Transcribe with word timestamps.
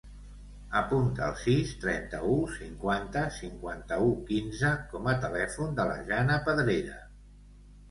Apunta 0.77 1.25
el 1.33 1.35
sis, 1.41 1.73
trenta-u, 1.83 2.37
cinquanta, 2.55 3.23
cinquanta-u, 3.37 4.09
quinze 4.31 4.73
com 4.95 5.13
a 5.13 5.17
telèfon 5.29 5.79
de 5.83 5.89
la 5.93 6.01
Jana 6.11 6.43
Pedrera. 6.51 7.01